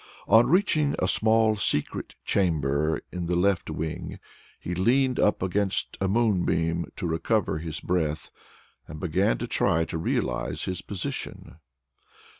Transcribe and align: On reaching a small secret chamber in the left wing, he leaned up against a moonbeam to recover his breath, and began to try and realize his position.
On 0.27 0.47
reaching 0.47 0.95
a 0.97 1.07
small 1.07 1.55
secret 1.57 2.15
chamber 2.25 3.01
in 3.11 3.27
the 3.27 3.35
left 3.35 3.69
wing, 3.69 4.17
he 4.59 4.73
leaned 4.73 5.19
up 5.19 5.43
against 5.43 5.95
a 6.01 6.07
moonbeam 6.07 6.87
to 6.95 7.05
recover 7.05 7.59
his 7.59 7.79
breath, 7.79 8.31
and 8.87 8.99
began 8.99 9.37
to 9.37 9.45
try 9.45 9.81
and 9.81 9.93
realize 10.03 10.63
his 10.63 10.81
position. 10.81 11.59